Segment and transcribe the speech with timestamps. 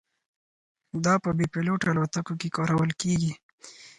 [1.05, 3.33] دا په بې پیلوټه الوتکو کې کارول کېږي.